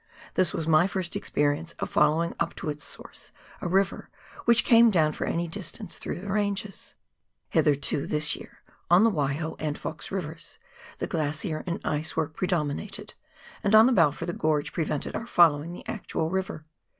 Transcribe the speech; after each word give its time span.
This 0.33 0.51
was 0.51 0.67
my 0.67 0.87
first 0.87 1.15
experience 1.15 1.73
of 1.73 1.87
following 1.87 2.33
up 2.39 2.55
to 2.55 2.71
its 2.71 2.83
source 2.83 3.31
a 3.61 3.67
river 3.67 4.09
which 4.45 4.65
came 4.65 4.89
down 4.89 5.13
for 5.13 5.25
any 5.25 5.47
distance 5.47 5.99
through 5.99 6.21
the 6.21 6.31
ranges. 6.31 6.95
Hitherto 7.49 8.07
this 8.07 8.35
year 8.35 8.63
on 8.89 9.03
the 9.03 9.11
Waiho 9.11 9.55
and 9.59 9.77
Fox 9.77 10.09
Rivers, 10.11 10.57
the 10.97 11.05
glacier 11.05 11.63
and 11.67 11.79
ice 11.85 12.17
work 12.17 12.35
predominated, 12.35 13.13
and 13.63 13.75
on 13.75 13.85
the 13.85 13.91
Balfour 13.91 14.25
the 14.25 14.33
gorge 14.33 14.73
pre 14.73 14.85
vented 14.85 15.15
our 15.15 15.27
following 15.27 15.71
the 15.71 15.85
actual 15.87 16.31
river. 16.31 16.65